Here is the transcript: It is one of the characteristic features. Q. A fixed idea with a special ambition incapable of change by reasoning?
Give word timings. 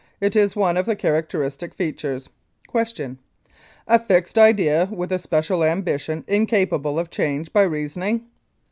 It 0.19 0.35
is 0.35 0.55
one 0.55 0.77
of 0.77 0.87
the 0.87 0.95
characteristic 0.95 1.75
features. 1.75 2.29
Q. 2.73 3.17
A 3.87 3.99
fixed 3.99 4.35
idea 4.35 4.89
with 4.91 5.11
a 5.11 5.19
special 5.19 5.63
ambition 5.63 6.23
incapable 6.27 6.97
of 6.97 7.11
change 7.11 7.53
by 7.53 7.61
reasoning? 7.61 8.25